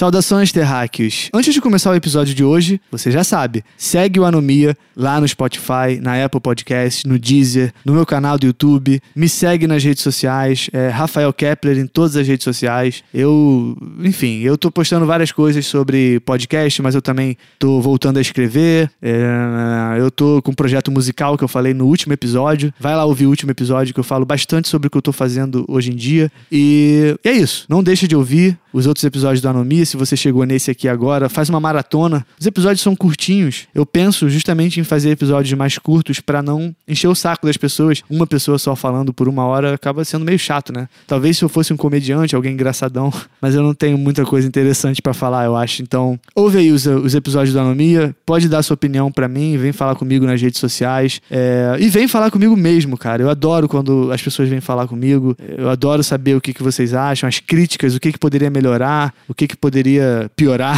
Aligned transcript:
Saudações, 0.00 0.50
terráqueos! 0.50 1.28
Antes 1.30 1.52
de 1.52 1.60
começar 1.60 1.90
o 1.90 1.94
episódio 1.94 2.34
de 2.34 2.42
hoje, 2.42 2.80
você 2.90 3.10
já 3.10 3.22
sabe, 3.22 3.62
segue 3.76 4.18
o 4.18 4.24
Anomia 4.24 4.74
lá 4.96 5.20
no 5.20 5.28
Spotify, 5.28 6.00
na 6.00 6.24
Apple 6.24 6.40
Podcast, 6.40 7.06
no 7.06 7.18
Deezer, 7.18 7.70
no 7.84 7.92
meu 7.92 8.06
canal 8.06 8.38
do 8.38 8.46
YouTube, 8.46 8.98
me 9.14 9.28
segue 9.28 9.66
nas 9.66 9.84
redes 9.84 10.02
sociais, 10.02 10.70
é 10.72 10.88
Rafael 10.88 11.30
Kepler 11.34 11.76
em 11.76 11.86
todas 11.86 12.16
as 12.16 12.26
redes 12.26 12.44
sociais. 12.44 13.04
Eu, 13.12 13.76
enfim, 14.02 14.40
eu 14.40 14.56
tô 14.56 14.70
postando 14.70 15.04
várias 15.04 15.32
coisas 15.32 15.66
sobre 15.66 16.18
podcast, 16.20 16.80
mas 16.80 16.94
eu 16.94 17.02
também 17.02 17.36
tô 17.58 17.78
voltando 17.82 18.16
a 18.16 18.22
escrever, 18.22 18.90
é, 19.02 19.98
eu 19.98 20.10
tô 20.10 20.40
com 20.40 20.52
um 20.52 20.54
projeto 20.54 20.90
musical 20.90 21.36
que 21.36 21.44
eu 21.44 21.48
falei 21.48 21.74
no 21.74 21.84
último 21.84 22.14
episódio, 22.14 22.72
vai 22.80 22.96
lá 22.96 23.04
ouvir 23.04 23.26
o 23.26 23.28
último 23.28 23.50
episódio 23.50 23.92
que 23.92 24.00
eu 24.00 24.04
falo 24.04 24.24
bastante 24.24 24.66
sobre 24.66 24.88
o 24.88 24.90
que 24.90 24.96
eu 24.96 25.02
tô 25.02 25.12
fazendo 25.12 25.66
hoje 25.68 25.92
em 25.92 25.94
dia, 25.94 26.32
e 26.50 27.14
é 27.22 27.32
isso, 27.32 27.66
não 27.68 27.82
deixa 27.82 28.08
de 28.08 28.16
ouvir 28.16 28.58
os 28.72 28.86
outros 28.86 29.04
episódios 29.04 29.42
do 29.42 29.48
Anomia, 29.48 29.84
se 29.90 29.96
você 29.96 30.16
chegou 30.16 30.44
nesse 30.44 30.70
aqui 30.70 30.88
agora, 30.88 31.28
faz 31.28 31.48
uma 31.48 31.60
maratona. 31.60 32.24
Os 32.38 32.46
episódios 32.46 32.80
são 32.80 32.94
curtinhos. 32.94 33.66
Eu 33.74 33.84
penso 33.84 34.28
justamente 34.30 34.80
em 34.80 34.84
fazer 34.84 35.10
episódios 35.10 35.52
mais 35.58 35.78
curtos 35.78 36.20
para 36.20 36.42
não 36.42 36.74
encher 36.86 37.08
o 37.08 37.14
saco 37.14 37.46
das 37.46 37.56
pessoas. 37.56 38.02
Uma 38.08 38.26
pessoa 38.26 38.58
só 38.58 38.76
falando 38.76 39.12
por 39.12 39.28
uma 39.28 39.44
hora 39.44 39.74
acaba 39.74 40.04
sendo 40.04 40.24
meio 40.24 40.38
chato, 40.38 40.72
né? 40.72 40.88
Talvez 41.06 41.38
se 41.38 41.44
eu 41.44 41.48
fosse 41.48 41.72
um 41.72 41.76
comediante, 41.76 42.36
alguém 42.36 42.52
engraçadão, 42.52 43.12
mas 43.40 43.54
eu 43.54 43.62
não 43.62 43.74
tenho 43.74 43.98
muita 43.98 44.24
coisa 44.24 44.46
interessante 44.46 45.02
para 45.02 45.12
falar, 45.12 45.44
eu 45.44 45.56
acho. 45.56 45.82
Então, 45.82 46.18
ouve 46.34 46.58
aí 46.58 46.70
os, 46.70 46.86
os 46.86 47.14
episódios 47.14 47.52
do 47.52 47.60
Anomia, 47.60 48.14
pode 48.24 48.48
dar 48.48 48.62
sua 48.62 48.74
opinião 48.74 49.10
para 49.10 49.28
mim, 49.28 49.56
vem 49.56 49.72
falar 49.72 49.94
comigo 49.96 50.24
nas 50.24 50.40
redes 50.40 50.60
sociais 50.60 51.20
é, 51.30 51.76
e 51.80 51.88
vem 51.88 52.06
falar 52.06 52.30
comigo 52.30 52.56
mesmo, 52.56 52.96
cara. 52.96 53.22
Eu 53.22 53.30
adoro 53.30 53.68
quando 53.68 54.12
as 54.12 54.22
pessoas 54.22 54.48
vêm 54.48 54.60
falar 54.60 54.86
comigo. 54.86 55.36
Eu 55.58 55.68
adoro 55.68 56.02
saber 56.04 56.36
o 56.36 56.40
que, 56.40 56.54
que 56.54 56.62
vocês 56.62 56.94
acham, 56.94 57.28
as 57.28 57.40
críticas, 57.40 57.94
o 57.94 58.00
que, 58.00 58.12
que 58.12 58.18
poderia 58.18 58.50
melhorar, 58.50 59.12
o 59.28 59.34
que, 59.34 59.48
que 59.48 59.56
poderia 59.56 59.69
piorar. 60.36 60.76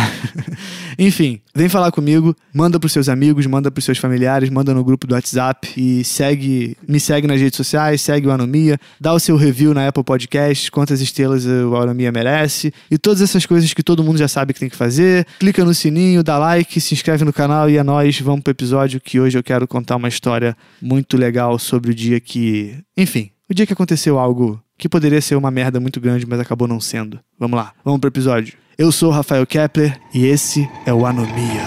Enfim, 0.99 1.41
vem 1.55 1.69
falar 1.69 1.91
comigo, 1.91 2.37
manda 2.53 2.79
pros 2.79 2.93
seus 2.93 3.09
amigos, 3.09 3.47
manda 3.47 3.71
pros 3.71 3.85
seus 3.85 3.99
familiares, 3.99 4.51
manda 4.51 4.75
no 4.75 4.85
grupo 4.85 5.07
do 5.07 5.15
WhatsApp 5.15 5.73
e 5.77 6.05
segue, 6.05 6.77
me 6.87 7.01
segue 7.01 7.27
nas 7.27 7.41
redes 7.41 7.57
sociais, 7.57 8.01
segue 8.01 8.27
o 8.27 8.31
Anomia, 8.31 8.79
dá 9.01 9.13
o 9.13 9.19
seu 9.19 9.37
review 9.37 9.73
na 9.73 9.89
Apple 9.89 10.05
Podcast, 10.05 10.71
quantas 10.71 11.01
estrelas 11.01 11.47
o 11.47 11.77
Anomia 11.77 12.13
merece 12.13 12.73
e 12.91 12.99
todas 12.99 13.23
essas 13.23 13.47
coisas 13.47 13.73
que 13.73 13.83
todo 13.83 14.05
mundo 14.05 14.19
já 14.19 14.29
sabe 14.29 14.53
que 14.53 14.61
tem 14.61 14.69
que 14.69 14.77
fazer. 14.77 15.27
Clica 15.39 15.65
no 15.65 15.75
sininho, 15.75 16.23
dá 16.23 16.39
like, 16.39 16.81
se 16.81 16.95
inscreve 16.95 17.25
no 17.25 17.33
canal 17.33 17.69
e 17.71 17.77
é 17.77 17.83
nóis, 17.83 18.21
vamos 18.21 18.43
pro 18.43 18.51
episódio 18.51 19.01
que 19.01 19.19
hoje 19.19 19.39
eu 19.39 19.43
quero 19.43 19.67
contar 19.67 19.97
uma 19.97 20.09
história 20.09 20.57
muito 20.81 21.17
legal 21.17 21.59
sobre 21.59 21.91
o 21.91 21.95
dia 21.95 22.21
que, 22.21 22.77
enfim, 22.97 23.31
o 23.49 23.55
dia 23.55 23.67
que 23.67 23.73
aconteceu 23.73 24.19
algo 24.19 24.63
que 24.79 24.89
poderia 24.89 25.21
ser 25.21 25.37
uma 25.37 25.51
merda 25.51 25.79
muito 25.79 26.01
grande, 26.01 26.27
mas 26.27 26.41
acabou 26.41 26.67
não 26.67 26.81
sendo. 26.81 27.21
Vamos 27.39 27.57
lá, 27.57 27.73
vamos 27.85 28.01
pro 28.01 28.09
episódio. 28.09 28.55
Eu 28.79 28.91
sou 28.91 29.11
Rafael 29.11 29.47
Kepler 29.47 30.01
e 30.15 30.25
esse 30.25 30.67
é 30.87 30.95
o 30.95 31.05
Anomia. 31.05 31.63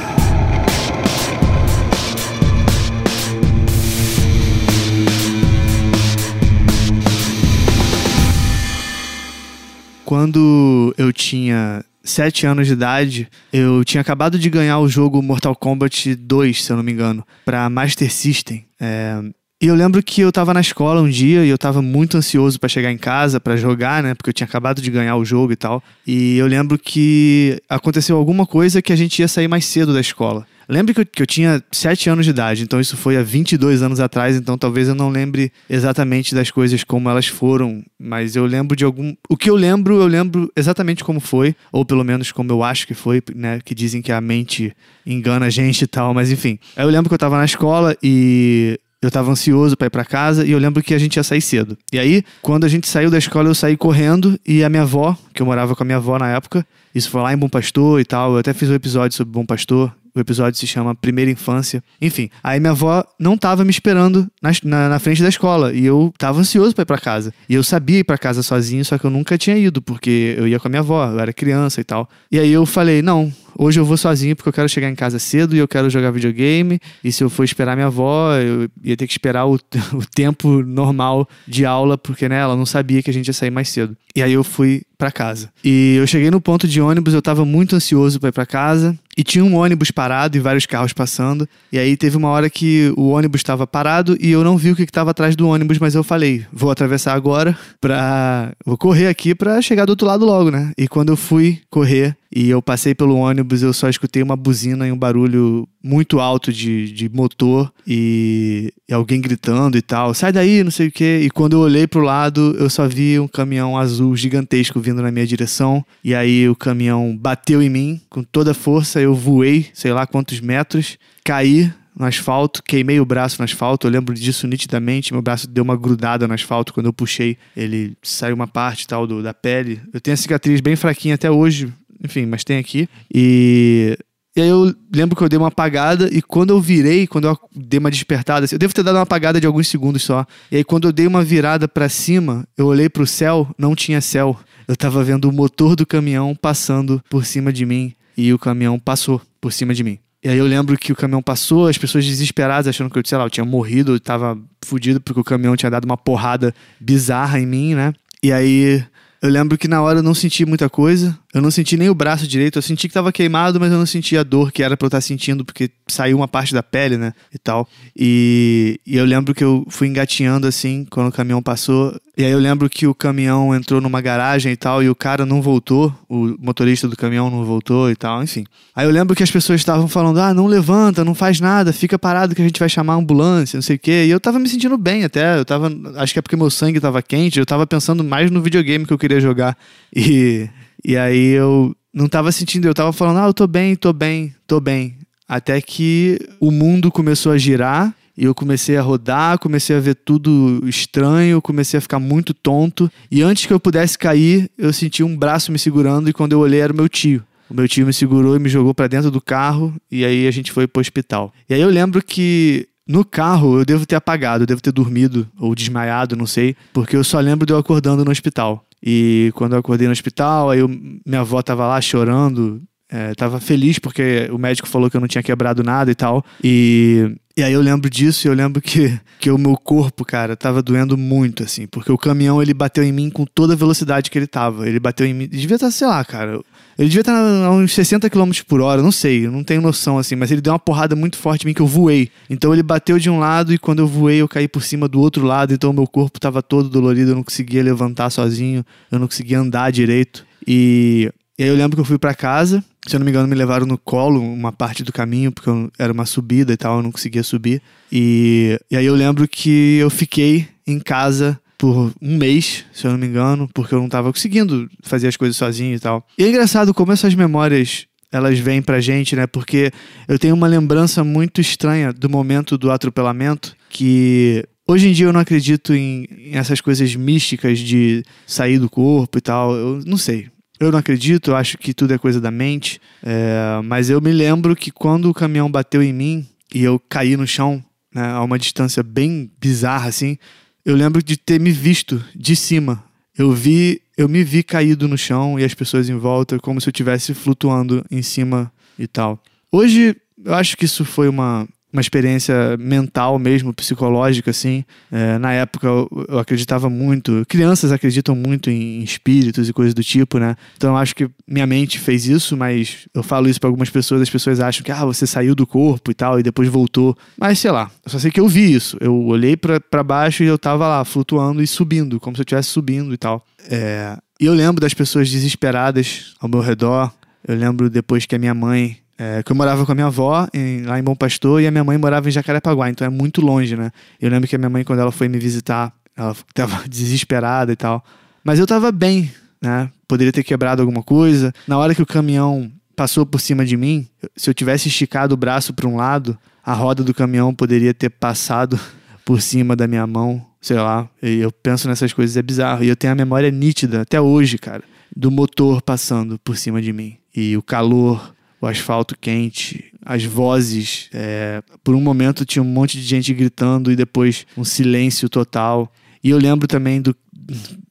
Quando 10.03 10.94
eu 10.98 11.14
tinha 11.14 11.86
sete 12.03 12.48
anos 12.48 12.66
de 12.66 12.73
idade, 12.73 13.28
eu 13.53 13.83
tinha 13.83 14.02
acabado 14.02 14.39
de 14.39 14.50
ganhar 14.50 14.80
o 14.80 14.88
jogo 14.88 15.22
Mortal 15.22 15.56
Kombat 15.56 16.16
2, 16.16 16.64
se 16.64 16.72
eu 16.72 16.78
não 16.78 16.83
me 16.83 16.92
engano, 16.92 17.26
para 17.44 17.70
Master 17.70 18.11
System. 18.11 18.66
É, 18.80 19.22
e 19.61 19.67
eu 19.67 19.75
lembro 19.75 20.03
que 20.03 20.22
eu 20.22 20.31
tava 20.31 20.53
na 20.53 20.59
escola 20.59 21.02
um 21.02 21.09
dia 21.09 21.45
e 21.45 21.50
eu 21.50 21.58
tava 21.58 21.81
muito 21.81 22.17
ansioso 22.17 22.59
para 22.59 22.67
chegar 22.67 22.92
em 22.92 22.98
casa 22.98 23.39
para 23.39 23.56
jogar, 23.56 24.03
né? 24.03 24.14
Porque 24.14 24.30
eu 24.30 24.34
tinha 24.34 24.45
acabado 24.45 24.81
de 24.81 24.92
ganhar 24.92 25.16
o 25.16 25.23
jogo 25.23 25.53
e 25.53 25.56
tal. 25.56 25.81
E 26.06 26.38
eu 26.38 26.45
lembro 26.45 26.78
que 26.78 27.61
aconteceu 27.70 28.17
alguma 28.17 28.45
coisa 28.45 28.81
que 28.81 28.92
a 28.92 28.95
gente 28.95 29.20
ia 29.20 29.28
sair 29.28 29.48
mais 29.48 29.66
cedo 29.66 29.94
da 29.94 30.02
escola. 30.02 30.45
Lembro 30.67 30.94
que 30.94 31.02
eu, 31.02 31.06
que 31.06 31.22
eu 31.22 31.28
tinha 31.28 31.64
7 31.72 32.09
anos 32.09 32.26
de 32.26 32.31
idade, 32.31 32.64
então 32.64 32.80
isso 32.80 32.98
foi 32.98 33.17
há 33.17 33.23
22 33.23 33.83
anos 33.83 34.00
atrás, 34.00 34.36
então 34.36 34.58
talvez 34.58 34.88
eu 34.88 34.95
não 34.95 35.10
lembre 35.10 35.52
exatamente 35.70 36.33
das 36.33 36.49
coisas 36.49 36.83
como 36.83 37.08
elas 37.08 37.27
foram, 37.27 37.83
mas 37.99 38.36
eu 38.36 38.45
lembro 38.45 38.76
de 38.76 38.83
algum. 38.83 39.14
O 39.30 39.37
que 39.37 39.49
eu 39.49 39.55
lembro, 39.55 40.02
eu 40.02 40.08
lembro 40.08 40.52
exatamente 40.55 41.04
como 41.04 41.20
foi, 41.20 41.55
ou 41.72 41.86
pelo 41.86 42.04
menos 42.04 42.32
como 42.32 42.52
eu 42.52 42.64
acho 42.64 42.87
que 42.87 42.95
foi, 42.95 43.22
né? 43.36 43.60
Que 43.64 43.76
dizem 43.76 44.02
que 44.02 44.11
a 44.11 44.20
mente 44.20 44.76
engana 45.05 45.45
a 45.45 45.49
gente 45.52 45.83
e 45.83 45.87
tal, 45.87 46.14
mas 46.14 46.32
enfim. 46.32 46.58
Eu 46.76 46.89
lembro 46.89 47.10
que 47.10 47.14
eu 47.14 47.20
tava 47.20 47.37
na 47.37 47.45
escola 47.45 47.95
e 48.02 48.80
eu 49.05 49.11
tava 49.11 49.32
ansioso 49.32 49.77
para 49.77 49.88
ir 49.88 49.89
para 49.89 50.04
casa 50.04 50.45
e 50.45 50.52
eu 50.52 50.60
lembro 50.60 50.82
que 50.82 50.93
a 50.93 50.98
gente 50.98 51.17
ia 51.17 51.23
sair 51.23 51.42
cedo. 51.42 51.77
E 51.92 51.99
aí, 51.99 52.23
quando 52.42 52.66
a 52.66 52.67
gente 52.67 52.88
saiu 52.88 53.10
da 53.10 53.17
escola, 53.17 53.49
eu 53.49 53.55
saí 53.55 53.77
correndo 53.77 54.39
e 54.45 54.64
a 54.64 54.70
minha 54.70 54.83
avó, 54.83 55.17
que 55.33 55.42
eu 55.42 55.45
morava 55.45 55.76
com 55.76 55.83
a 55.83 55.86
minha 55.86 55.98
avó 55.98 56.17
na 56.17 56.30
época, 56.30 56.66
isso 56.93 57.10
foi 57.10 57.21
lá 57.21 57.33
em 57.33 57.38
Bom 57.38 57.49
Pastor 57.49 57.99
e 57.99 58.05
tal. 58.05 58.33
Eu 58.33 58.39
até 58.39 58.54
fiz 58.54 58.70
um 58.70 58.73
episódio 58.73 59.16
sobre 59.16 59.33
Bom 59.33 59.45
Pastor. 59.45 59.93
O 60.15 60.20
episódio 60.20 60.58
se 60.58 60.65
chama 60.65 60.95
Primeira 60.95 61.30
Infância. 61.30 61.83
Enfim, 62.02 62.30
aí 62.42 62.58
minha 62.59 62.71
avó 62.71 63.03
não 63.20 63.37
tava 63.37 63.65
me 63.65 63.70
esperando 63.70 64.27
na, 64.42 64.52
na, 64.64 64.89
na 64.89 64.99
frente 64.99 65.21
da 65.21 65.27
escola. 65.27 65.73
E 65.73 65.86
eu 65.86 66.14
tava 66.17 66.39
ansioso 66.39 66.73
pra 66.73 66.83
ir 66.83 66.86
pra 66.86 66.98
casa. 66.98 67.33
E 67.49 67.53
eu 67.53 67.64
sabia 67.64 67.99
ir 67.99 68.03
pra 68.05 68.17
casa 68.17 68.42
sozinho, 68.42 68.86
só 68.86 68.98
que 68.98 69.05
eu 69.05 69.09
nunca 69.09 69.37
tinha 69.37 69.58
ido, 69.58 69.81
porque 69.81 70.36
eu 70.37 70.48
ia 70.48 70.59
com 70.59 70.67
a 70.67 70.70
minha 70.70 70.80
avó, 70.80 71.05
eu 71.11 71.20
era 71.20 71.33
criança 71.33 71.81
e 71.81 71.83
tal. 71.83 72.09
E 72.31 72.39
aí 72.39 72.52
eu 72.52 72.65
falei, 72.65 73.02
não, 73.02 73.31
hoje 73.58 73.80
eu 73.80 73.86
vou 73.86 73.98
sozinho 73.98 74.36
porque 74.36 74.48
eu 74.48 74.54
quero 74.54 74.70
chegar 74.70 74.89
em 74.89 74.95
casa 74.95 75.20
cedo 75.20 75.55
e 75.55 75.59
eu 75.59 75.67
quero 75.67 75.89
jogar 75.89 76.11
videogame. 76.11 76.80
E 77.04 77.11
se 77.11 77.21
eu 77.21 77.30
for 77.30 77.43
esperar 77.43 77.75
minha 77.75 77.87
avó, 77.87 78.36
eu 78.36 78.70
ia 78.83 78.95
ter 78.95 79.08
que 79.08 79.14
esperar 79.14 79.45
o, 79.45 79.55
o 79.93 80.05
tempo 80.14 80.64
normal 80.64 81.27
de 81.48 81.65
aula, 81.65 81.98
porque 81.98 82.30
né, 82.30 82.39
ela 82.39 82.55
não 82.55 82.65
sabia 82.65 83.04
que 83.04 83.09
a 83.09 83.14
gente 83.14 83.27
ia 83.27 83.33
sair 83.33 83.52
mais 83.52 83.67
cedo. 83.67 83.98
E 84.15 84.23
aí 84.23 84.31
eu 84.31 84.45
fui 84.45 84.83
para 84.98 85.11
casa. 85.11 85.49
E 85.64 85.95
eu 85.98 86.08
cheguei 86.08 86.31
no 86.31 86.39
ponto 86.39 86.67
de 86.67 86.80
ônibus, 86.80 87.14
eu 87.14 87.21
tava 87.21 87.43
muito 87.43 87.75
ansioso 87.75 88.17
para 88.17 88.30
ir 88.30 88.31
para 88.31 88.45
casa. 88.45 88.98
E 89.17 89.23
tinha 89.23 89.43
um 89.43 89.55
ônibus 89.55 89.92
parado 89.92 90.36
e 90.36 90.39
vários 90.39 90.65
carros 90.65 90.93
passando. 90.93 91.48
E 91.71 91.80
aí 91.80 91.95
teve 91.95 92.17
uma 92.17 92.30
hora 92.30 92.49
que 92.49 92.93
o 92.98 93.09
ônibus 93.09 93.39
estava 93.39 93.65
parado 93.65 94.17
e 94.20 94.31
eu 94.31 94.43
não 94.43 94.58
vi 94.58 94.71
o 94.71 94.76
que 94.76 94.83
estava 94.83 95.11
atrás 95.11 95.36
do 95.36 95.48
ônibus, 95.48 95.80
mas 95.80 95.95
eu 95.95 96.03
falei, 96.03 96.45
vou 96.52 96.70
atravessar 96.70 97.14
agora 97.14 97.58
pra. 97.80 98.52
Vou 98.65 98.77
correr 98.77 99.08
aqui 99.08 99.33
pra 99.33 99.61
chegar 99.61 99.86
do 99.86 99.92
outro 99.92 100.08
lado 100.08 100.25
logo, 100.25 100.52
né? 100.52 100.71
E 100.77 100.87
quando 100.87 101.09
eu 101.09 101.17
fui 101.17 101.61
correr 101.70 102.15
e 102.36 102.50
eu 102.50 102.62
passei 102.62 102.94
pelo 102.94 103.16
ônibus, 103.16 103.64
eu 103.64 103.72
só 103.72 103.88
escutei 103.88 104.22
uma 104.22 104.36
buzina 104.36 104.86
e 104.86 104.92
um 104.92 104.98
barulho 104.98 105.66
muito 105.82 106.20
alto 106.20 106.52
de, 106.52 106.92
de 106.92 107.08
motor 107.08 107.72
e, 107.88 108.73
e 108.90 108.94
alguém 108.94 109.22
gritando 109.22 109.78
e 109.78 109.82
tal. 109.82 110.14
Sai 110.14 110.34
daí, 110.34 110.62
não 110.62 110.70
sei 110.70 110.88
o 110.88 110.92
quê. 110.92 111.22
E 111.23 111.30
quando 111.30 111.54
eu 111.54 111.60
olhei 111.62 111.88
pro 111.88 112.02
lado, 112.02 112.54
eu 112.60 112.70
só 112.70 112.90
vi 112.90 113.18
um 113.22 113.28
caminhão 113.28 113.78
azul 113.78 114.18
gigantesco 114.18 114.82
vindo 114.82 115.02
na 115.02 115.12
minha 115.12 115.26
direção. 115.26 115.86
E 116.04 116.14
aí 116.14 116.50
o 116.50 116.56
caminhão 116.58 117.16
bateu 117.16 117.62
em 117.62 117.70
mim 117.70 118.02
com 118.10 118.22
toda 118.22 118.54
força. 118.54 119.00
Eu 119.00 119.16
voei, 119.16 119.67
sei 119.73 119.94
lá 119.94 120.06
quantos 120.06 120.42
metros, 120.42 120.98
caí 121.23 121.72
no 121.98 122.06
asfalto, 122.06 122.62
queimei 122.62 123.00
o 123.00 123.06
braço 123.06 123.38
no 123.40 123.46
asfalto, 123.46 123.88
eu 123.88 123.92
lembro 123.92 124.14
disso 124.14 124.46
nitidamente, 124.46 125.14
meu 125.14 125.22
braço 125.22 125.48
deu 125.48 125.64
uma 125.64 125.78
grudada 125.78 126.28
no 126.28 126.34
asfalto 126.34 126.73
quando 126.73 126.88
eu 126.88 126.94
puxei, 126.94 127.38
ele 127.56 127.96
saiu 128.04 128.36
uma 128.36 128.48
parte 128.48 128.86
tal 128.86 129.07
do, 129.07 129.24
da 129.24 129.34
pele. 129.34 129.80
Eu 129.94 130.02
tenho 130.02 130.13
a 130.13 130.18
cicatriz 130.18 130.60
bem 130.60 130.75
fraquinha 130.75 131.16
até 131.16 131.31
hoje, 131.31 131.72
enfim, 132.06 132.25
mas 132.25 132.44
tem 132.44 132.57
aqui. 132.57 132.88
E 133.13 133.98
e 134.38 134.42
aí 134.42 134.50
eu 134.50 134.75
lembro 134.94 135.16
que 135.16 135.24
eu 135.24 135.30
dei 135.30 135.39
uma 135.39 135.48
apagada 135.48 136.10
e 136.12 136.21
quando 136.21 136.50
eu 136.50 136.60
virei, 136.60 137.07
quando 137.07 137.25
eu 137.25 137.39
dei 137.56 137.80
uma 137.80 137.89
despertada, 137.89 138.44
assim, 138.44 138.56
eu 138.56 138.60
devo 138.60 138.74
ter 138.74 138.83
dado 138.83 138.98
uma 138.98 139.04
apagada 139.04 139.39
de 139.39 139.48
alguns 139.48 139.69
segundos 139.69 140.04
só. 140.04 140.25
E 140.51 140.57
aí 140.57 140.63
quando 140.63 140.89
eu 140.89 140.92
dei 140.92 141.07
uma 141.07 141.24
virada 141.24 141.69
para 141.69 141.88
cima, 141.88 142.45
eu 142.57 142.66
olhei 142.66 142.89
pro 142.89 143.07
céu, 143.07 143.48
não 143.57 143.74
tinha 143.74 144.01
céu. 144.01 144.38
Eu 144.68 144.75
tava 144.75 145.01
vendo 145.06 145.30
o 145.30 145.31
motor 145.31 145.74
do 145.74 145.86
caminhão 145.86 146.36
passando 146.36 147.01
por 147.10 147.25
cima 147.25 147.54
de 147.54 147.66
mim 147.66 147.94
e 148.18 148.33
o 148.33 148.39
caminhão 148.39 148.77
passou 148.77 149.22
por 149.39 149.54
cima 149.54 149.74
de 149.74 149.86
mim. 149.86 150.00
E 150.22 150.27
aí 150.27 150.38
eu 150.38 150.45
lembro 150.45 150.77
que 150.77 150.92
o 150.92 150.95
caminhão 150.98 151.22
passou, 151.22 151.68
as 151.68 151.77
pessoas 151.77 152.04
desesperadas 152.04 152.68
achando 152.68 152.89
que 152.89 153.00
eu, 153.00 153.04
sei 153.06 153.18
lá, 153.18 153.24
eu 153.24 153.30
tinha 153.30 153.45
morrido, 153.45 153.94
eu 153.94 154.00
tava 154.01 154.38
fudido 154.66 155.00
porque 155.00 155.22
o 155.22 155.24
caminhão 155.24 155.56
tinha 155.56 155.69
dado 155.69 155.86
uma 155.86 155.95
porrada 155.95 156.54
bizarra 156.77 157.39
em 157.39 157.45
mim, 157.45 157.74
né? 157.74 157.94
E 158.22 158.33
aí 158.33 158.83
eu 159.22 159.30
lembro 159.30 159.57
que 159.57 159.68
na 159.68 159.81
hora 159.81 160.00
eu 160.00 160.04
não 160.04 160.13
senti 160.13 160.45
muita 160.45 160.69
coisa. 160.69 161.18
Eu 161.36 161.42
não 161.42 161.51
senti 161.51 161.75
nem 161.75 161.90
o 161.90 161.94
braço 161.94 162.25
direito. 162.25 162.57
Eu 162.57 162.62
senti 162.62 162.88
que 162.88 162.94
tava 162.94 163.12
queimado, 163.12 163.60
mas 163.60 163.70
eu 163.70 163.78
não 163.78 163.86
senti 163.86 164.18
a 164.18 164.24
dor 164.24 164.54
que 164.54 164.64
era 164.64 164.78
pra 164.78 164.86
eu 164.86 164.88
estar 164.88 165.02
sentindo, 165.02 165.44
porque 165.44 165.70
saiu 165.86 166.16
uma 166.16 166.30
parte 166.30 166.54
da 166.54 166.64
pele, 166.64 166.96
né? 166.96 167.12
E 167.34 167.38
tal. 167.38 167.68
E, 167.94 168.80
e, 168.88 168.96
eu 168.96 169.04
lembro 169.04 169.36
que 169.36 169.44
eu 169.44 169.66
fui 169.68 169.90
engatinhando 169.90 170.48
assim 170.48 170.88
quando 170.90 171.10
o 171.10 171.12
caminhão 171.12 171.44
passou. 171.44 171.94
E 172.16 172.24
aí 172.24 172.32
eu 172.32 172.40
lembro 172.40 172.70
que 172.70 172.88
o 172.88 172.96
caminhão 172.96 173.54
entrou 173.54 173.82
numa 173.82 174.00
garagem 174.00 174.54
e 174.54 174.56
tal, 174.56 174.82
e 174.82 174.90
o 174.90 174.96
cara 174.96 175.26
não 175.26 175.42
voltou. 175.42 175.94
O 176.08 176.38
motorista 176.40 176.88
do 176.88 176.96
caminhão 176.96 177.30
não 177.30 177.44
voltou 177.44 177.92
e 177.92 177.98
tal, 177.98 178.24
enfim. 178.24 178.46
Aí 178.74 178.88
eu 178.88 178.92
lembro 178.92 179.14
que 179.14 179.22
as 179.22 179.30
pessoas 179.30 179.60
estavam 179.60 179.90
falando: 179.90 180.22
ah, 180.22 180.34
não 180.34 180.48
levanta, 180.48 181.04
não 181.04 181.14
faz 181.14 181.42
nada, 181.42 181.74
fica 181.74 182.00
parado 182.00 182.34
que 182.34 182.42
a 182.42 182.46
gente 182.46 182.62
vai 182.62 182.70
chamar 182.70 182.94
a 182.94 182.98
ambulância, 182.98 183.58
não 183.58 183.62
sei 183.62 183.76
o 183.76 183.80
quê. 183.80 184.06
E 184.06 184.10
eu 184.10 184.22
tava 184.22 184.40
me 184.40 184.48
sentindo 184.48 184.78
bem 184.78 185.04
até. 185.04 185.38
Eu 185.38 185.44
tava. 185.44 185.70
Acho 185.98 186.14
que 186.14 186.20
é 186.20 186.22
porque 186.22 186.38
meu 186.38 186.50
sangue 186.50 186.80
tava 186.80 187.02
quente. 187.02 187.40
Eu 187.40 187.46
tava 187.46 187.68
pensando 187.68 188.06
mais 188.06 188.31
no 188.31 188.42
videogame 188.42 188.86
que 188.86 188.94
eu 188.94 188.98
queria 188.98 189.20
jogar. 189.20 189.58
E. 189.94 190.48
E 190.88 190.96
aí 190.96 191.30
eu 191.30 191.76
não 191.92 192.08
tava 192.08 192.32
sentindo, 192.32 192.68
eu 192.68 192.74
tava 192.74 192.94
falando, 192.94 193.18
ah, 193.18 193.26
eu 193.26 193.34
tô 193.34 193.48
bem, 193.48 193.76
tô 193.76 193.92
bem, 193.92 194.36
tô 194.46 194.60
bem. 194.60 194.96
Até 195.28 195.60
que 195.60 196.20
o 196.40 196.52
mundo 196.52 196.92
começou 196.92 197.32
a 197.32 197.40
girar 197.40 197.92
e 198.16 198.26
eu 198.26 198.36
comecei 198.36 198.78
a 198.78 198.84
rodar, 198.84 199.40
comecei 199.40 199.76
a 199.76 199.80
ver 199.80 199.96
tudo 199.96 200.62
estranho, 200.68 201.42
comecei 201.42 201.80
a 201.80 201.82
ficar 201.82 201.98
muito 201.98 202.36
tonto. 202.36 202.90
E 203.10 203.24
antes 203.24 203.48
que 203.48 203.54
eu 203.54 203.60
pudesse 203.60 203.98
cair, 203.98 204.48
eu 204.56 204.72
senti 204.72 205.02
um 205.02 205.18
braço 205.18 205.52
me 205.52 205.58
segurando 205.58 206.08
e 206.08 206.14
quando 206.14 206.34
eu 206.34 206.40
olhei 206.40 206.60
era 206.60 206.72
o 206.72 206.76
meu 206.76 206.88
tio. 206.88 207.24
O 207.50 207.56
meu 207.56 207.68
tio 207.68 207.88
me 207.88 207.94
segurou 207.94 208.36
e 208.36 208.40
me 208.40 208.48
jogou 208.48 208.76
para 208.76 208.88
dentro 208.88 209.10
do 209.10 209.20
carro 209.20 209.74
e 209.90 210.06
aí 210.06 210.28
a 210.28 210.31
gente 210.31 210.52
foi 210.52 210.68
pro 210.68 210.81
hospital. 210.81 211.34
E 211.50 211.56
aí 211.56 211.62
eu 211.62 211.70
lembro 211.70 212.00
que 212.04 212.68
no 212.88 213.04
carro 213.04 213.60
eu 213.60 213.66
devo 213.66 213.86
ter 213.86 213.96
apagado, 213.96 214.44
eu 214.44 214.48
devo 214.48 214.62
ter 214.62 214.72
dormido 214.72 215.28
ou 215.40 215.56
desmaiado, 215.56 216.16
não 216.16 216.28
sei, 216.28 216.56
porque 216.72 216.96
eu 216.96 217.04
só 217.04 217.20
lembro 217.20 217.46
de 217.46 217.54
eu 217.54 217.58
acordando 217.58 218.06
no 218.06 218.12
hospital. 218.12 218.64
E 218.81 219.31
quando 219.36 219.54
eu 219.54 219.60
acordei 219.60 219.88
no 219.88 219.94
hospital, 219.94 220.50
aí 220.50 220.60
eu, 220.60 220.68
minha 220.68 221.22
avó 221.22 221.42
tava 221.42 221.68
lá 221.68 221.81
chorando, 221.81 222.62
é, 222.89 223.13
tava 223.16 223.39
feliz 223.39 223.80
porque 223.80 224.30
o 224.31 224.38
médico 224.38 224.68
falou 224.68 224.89
que 224.89 224.95
eu 224.95 225.01
não 225.01 225.07
tinha 225.07 225.24
quebrado 225.24 225.63
nada 225.63 225.92
e 225.92 225.95
tal. 225.95 226.24
E, 226.44 227.16
e 227.36 227.44
aí 227.44 227.51
eu 227.51 227.62
lembro 227.62 227.89
disso 227.89 228.27
e 228.27 228.30
eu 228.30 228.33
lembro 228.33 228.62
que, 228.62 229.00
que 229.19 229.31
o 229.31 229.38
meu 229.38 229.57
corpo, 229.57 230.06
cara, 230.06 230.36
tava 230.36 230.62
doendo 230.62 230.98
muito, 230.98 231.44
assim. 231.44 231.68
Porque 231.68 231.92
o 231.92 231.98
caminhão, 231.98 232.42
ele 232.42 232.54
bateu 232.54 232.83
em 232.83 232.92
mim 232.92 233.10
com 233.10 233.25
toda 233.25 233.54
a 233.54 233.57
velocidade 233.57 234.10
que 234.10 234.18
ele 234.18 234.27
tava. 234.27 234.68
Ele 234.68 234.80
bateu 234.80 235.06
em 235.06 235.13
mim... 235.13 235.28
Devia 235.28 235.56
estar, 235.56 235.71
sei 235.71 235.88
lá, 235.88 236.04
cara... 236.06 236.39
Ele 236.77 236.89
devia 236.89 237.01
estar 237.01 237.13
a 237.13 237.51
uns 237.51 237.74
60 237.74 238.10
km 238.10 238.31
por 238.48 238.60
hora, 238.60 238.81
não 238.81 238.92
sei, 238.92 239.27
não 239.27 239.44
tenho 239.44 239.62
noção 239.62 239.98
assim, 239.98 240.16
mas 240.16 240.30
ele 240.30 240.42
deu 240.42 240.51
uma 240.51 240.60
porrada 240.60 240.95
muito 240.95 241.18
forte 241.18 241.44
em 241.44 241.48
mim 241.48 241.54
que 241.54 241.62
eu 241.62 241.68
voei. 241.68 242.10
Então 242.30 242.54
ele 242.54 242.63
bateu 242.63 243.00
de 243.00 243.10
um 243.10 243.18
lado 243.18 243.54
e 243.54 243.57
quando 243.57 243.80
eu 243.80 243.88
voei 243.88 244.18
eu 244.18 244.27
caí 244.27 244.48
por 244.48 244.62
cima 244.62 244.88
do 244.88 245.00
outro 245.00 245.25
lado, 245.25 245.54
então 245.54 245.72
meu 245.72 245.88
corpo 245.88 246.18
estava 246.18 246.44
todo 246.44 246.69
dolorido, 246.69 247.12
eu 247.12 247.16
não 247.16 247.24
conseguia 247.24 247.63
levantar 247.63 248.10
sozinho, 248.10 248.66
eu 248.92 249.00
não 249.00 249.07
conseguia 249.07 249.39
andar 249.39 249.72
direito. 249.72 250.25
E, 250.45 251.10
e 251.39 251.44
aí 251.44 251.50
eu 251.50 251.56
lembro 251.56 251.77
que 251.77 251.81
eu 251.81 251.86
fui 251.86 251.98
para 251.98 252.13
casa, 252.13 252.63
se 252.86 252.95
eu 252.95 253.00
não 253.00 253.06
me 253.06 253.12
engano 253.12 253.28
me 253.28 253.36
levaram 253.36 253.66
no 253.66 253.78
colo 253.78 254.21
uma 254.21 254.51
parte 254.51 254.83
do 254.83 254.92
caminho, 254.92 255.31
porque 255.31 255.50
eu, 255.50 255.71
era 255.80 255.94
uma 255.94 256.06
subida 256.06 256.51
e 256.51 256.57
tal, 256.57 256.78
eu 256.78 256.83
não 256.83 256.92
conseguia 256.92 257.24
subir. 257.24 257.62
E, 257.92 258.60
e 258.69 258.75
aí 258.75 258.86
eu 258.86 258.95
lembro 258.95 259.28
que 259.28 259.78
eu 259.78 259.89
fiquei 259.89 260.48
em 260.68 260.80
casa 260.80 261.39
por 261.57 261.94
um 262.02 262.18
mês, 262.18 262.66
se 262.74 262.86
eu 262.86 262.92
não 262.92 262.98
me 262.98 263.07
engano, 263.07 263.50
porque 263.54 263.74
eu 263.74 263.80
não 263.80 263.86
estava 263.86 264.12
conseguindo 264.12 264.69
fazer 264.84 265.07
as 265.07 265.18
coisas 265.18 265.38
sozinho 265.38 265.75
e 265.75 265.80
tal. 265.80 266.06
E 266.18 266.24
é 266.24 266.30
engraçado 266.30 266.74
como 266.74 266.92
essas 266.92 267.13
memórias 267.16 267.88
elas 268.12 268.40
vêm 268.40 268.62
pra 268.62 268.80
gente, 268.80 269.16
né? 269.16 269.28
Porque 269.28 269.72
eu 270.07 270.18
tenho 270.18 270.36
uma 270.36 270.48
lembrança 270.48 271.04
muito 271.04 271.42
estranha 271.42 271.92
do 271.92 272.10
momento 272.10 272.57
do 272.57 272.72
atropelamento 272.72 273.56
que 273.69 274.46
hoje 274.68 274.88
em 274.88 274.94
dia 274.94 275.07
eu 275.07 275.13
não 275.13 275.19
acredito 275.19 275.74
em, 275.74 276.07
em 276.18 276.36
essas 276.36 276.62
coisas 276.62 276.96
místicas 276.96 277.60
de 277.60 278.04
sair 278.25 278.57
do 278.57 278.69
corpo 278.69 279.18
e 279.18 279.22
tal. 279.22 279.54
Eu 279.54 279.81
não 279.86 279.98
sei. 279.98 280.30
Eu 280.60 280.72
não 280.72 280.80
acredito, 280.80 281.31
eu 281.31 281.36
acho 281.36 281.57
que 281.57 281.74
tudo 281.74 281.94
é 281.94 281.98
coisa 281.98 282.22
da 282.22 282.31
mente. 282.31 282.80
É, 283.04 283.62
mas 283.66 283.90
eu 283.90 284.00
me 284.00 284.12
lembro 284.12 284.56
que 284.56 284.72
quando 284.72 285.10
o 285.10 285.13
caminhão 285.13 285.52
bateu 285.52 285.84
em 285.84 285.92
mim 285.92 286.25
e 286.54 286.63
eu 286.63 286.80
caí 286.80 287.18
no 287.18 287.28
chão, 287.28 287.62
né, 287.94 288.07
a 288.07 288.24
uma 288.24 288.40
distância 288.40 288.81
bem 288.81 289.30
bizarra 289.40 289.90
assim, 289.90 290.18
eu 290.66 290.76
lembro 290.76 291.04
de 291.04 291.16
ter 291.16 291.40
me 291.40 291.52
visto 291.52 292.04
de 292.16 292.36
cima. 292.36 292.84
Eu 293.16 293.32
vi, 293.32 293.82
eu 293.96 294.10
me 294.10 294.24
vi 294.24 294.42
caído 294.42 294.88
no 294.88 294.98
chão 294.98 295.40
e 295.40 295.44
as 295.44 295.54
pessoas 295.54 295.88
em 295.88 295.96
volta 295.96 296.40
como 296.40 296.60
se 296.60 296.68
eu 296.68 296.72
estivesse 296.72 297.14
flutuando 297.14 297.86
em 297.90 298.02
cima 298.02 298.52
e 298.78 298.88
tal. 298.88 299.24
Hoje 299.52 299.96
eu 300.24 300.34
acho 300.34 300.58
que 300.58 300.66
isso 300.66 300.84
foi 300.84 301.08
uma 301.08 301.48
uma 301.75 301.81
experiência 301.81 302.56
mental 302.57 303.19
mesmo, 303.19 303.54
psicológica, 303.54 304.31
assim. 304.31 304.63
É, 304.89 305.18
na 305.18 305.33
época 305.33 305.68
eu, 305.68 306.06
eu, 306.07 306.18
acreditava 306.18 306.69
muito, 306.69 307.25
crianças 307.27 307.72
acreditam 307.72 308.16
muito 308.16 308.50
em, 308.50 308.81
espíritos 308.81 309.50
e 309.50 309.54
coisas 309.54 309.74
do 309.74 309.83
tipo, 309.83 310.18
né? 310.18 310.36
Então 310.56 310.77
acho 310.77 310.95
que 310.95 311.10
minha 311.27 311.45
mente 311.45 311.77
fez 311.77 312.07
isso, 312.07 312.38
mas 312.38 312.88
eu 312.94 313.04
falo 313.04 313.27
isso 313.27 313.39
para 313.39 313.50
algumas 313.50 313.69
pessoas, 313.69 314.01
as 314.01 314.10
pessoas 314.10 314.39
acham 314.39 314.63
que, 314.63 314.72
ah, 314.72 314.86
você 314.86 315.06
saiu 315.06 315.36
do 315.36 315.45
corpo 315.45 315.92
e 315.92 315.94
tal, 315.94 316.18
e 316.19 316.24
depois 316.24 316.48
voltou. 316.48 316.98
Mas 317.18 317.39
sei 317.39 317.51
lá, 317.51 317.69
eu 317.83 317.92
só 317.92 318.00
sei 318.00 318.10
que 318.10 318.19
eu 318.19 318.28
vi 318.28 318.54
isso. 318.54 318.78
Eu 318.80 318.95
olhei 319.06 319.36
para 319.36 319.83
baixo 319.83 320.24
e 320.24 320.28
eu 320.28 320.38
tava 320.38 320.68
lá, 320.68 320.86
flutuando 320.86 321.44
e 321.44 321.48
subindo, 321.48 322.00
como 322.00 322.16
se 322.16 322.21
eu 322.21 322.24
estivesse 322.24 322.50
subindo 322.50 322.94
e 322.94 322.98
tal. 322.98 323.25
É, 323.50 323.98
e 324.19 324.25
eu 324.25 324.33
lembro 324.33 324.62
das 324.62 324.74
pessoas 324.74 325.12
desesperadas 325.12 326.13
ao 326.21 326.30
meu 326.30 326.39
redor. 326.39 326.94
Eu 327.28 327.36
lembro 327.36 327.69
depois 327.69 328.06
que 328.06 328.16
a 328.16 328.19
minha 328.19 328.33
mãe 328.33 328.78
é, 328.97 329.21
que 329.24 329.31
eu 329.31 329.36
morava 329.36 329.65
com 329.65 329.71
a 329.71 329.75
minha 329.75 329.88
avó 329.88 330.27
em, 330.33 330.63
lá 330.63 330.80
em 330.80 330.83
Bom 330.83 330.95
Pastor 330.95 331.42
e 331.42 331.47
a 331.47 331.51
minha 331.51 331.63
mãe 331.63 331.77
morava 331.77 332.07
em 332.07 332.12
Jacarepaguá, 332.12 332.69
então 332.69 332.86
é 332.86 332.89
muito 332.89 333.21
longe, 333.21 333.56
né? 333.56 333.71
Eu 334.00 334.09
lembro 334.09 334.27
que 334.27 334.36
a 334.36 334.39
minha 334.39 334.50
mãe, 334.50 334.63
quando 334.63 334.80
ela 334.80 334.92
foi 334.92 335.09
me 335.09 335.18
visitar, 335.19 335.74
ela 335.95 336.12
estava 336.12 336.63
desesperada 336.68 337.51
e 337.51 337.56
tal. 337.56 337.83
Mas 338.24 338.39
eu 338.39 338.44
estava 338.44 338.71
bem, 338.71 339.12
né? 339.42 339.69
Poderia 339.88 340.13
ter 340.13 340.24
quebrado 340.24 340.62
alguma 340.62 340.81
coisa. 340.81 341.33
Na 341.47 341.57
hora 341.57 341.75
que 341.75 341.81
o 341.81 341.86
caminhão 341.86 342.51
passou 342.75 343.06
por 343.06 343.19
cima 343.19 343.45
de 343.45 343.56
mim, 343.56 343.88
se 344.15 344.30
eu 344.30 344.33
tivesse 344.33 344.68
esticado 344.69 345.13
o 345.13 345.18
braço 345.18 345.53
para 345.53 345.68
um 345.68 345.75
lado, 345.75 346.18
a 346.44 346.53
roda 346.53 346.83
do 346.83 346.94
caminhão 346.94 347.33
poderia 347.33 347.74
ter 347.74 347.89
passado 347.89 348.59
por 349.03 349.21
cima 349.21 349.56
da 349.56 349.68
minha 349.68 349.86
mão, 349.86 350.25
sei 350.39 350.57
lá. 350.57 350.89
E 351.03 351.19
eu 351.19 351.31
penso 351.31 351.68
nessas 351.68 351.92
coisas, 351.92 352.15
é 352.15 352.21
bizarro. 352.21 352.63
E 352.63 352.69
eu 352.69 352.75
tenho 352.75 352.94
a 352.94 352.95
memória 352.95 353.30
nítida, 353.30 353.81
até 353.81 354.00
hoje, 354.00 354.38
cara, 354.38 354.63
do 354.95 355.12
motor 355.12 355.62
passando 355.62 356.18
por 356.19 356.38
cima 356.38 356.62
de 356.62 356.71
mim. 356.71 356.95
E 357.15 357.36
o 357.36 357.44
calor 357.44 358.15
asfalto 358.47 358.95
quente, 359.00 359.65
as 359.86 360.03
vozes. 360.03 360.89
É, 360.94 361.42
por 361.63 361.75
um 361.75 361.81
momento 361.81 362.25
tinha 362.25 362.42
um 362.42 362.45
monte 362.45 362.77
de 362.77 362.83
gente 362.83 363.13
gritando 363.13 363.71
e 363.71 363.75
depois 363.75 364.25
um 364.38 364.44
silêncio 364.44 365.09
total. 365.09 365.71
E 366.03 366.09
eu 366.09 366.18
lembro 366.18 366.47
também 366.47 366.81
do, 366.81 366.95